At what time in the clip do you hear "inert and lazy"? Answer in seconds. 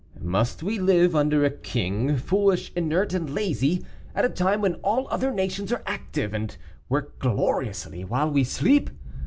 2.75-3.85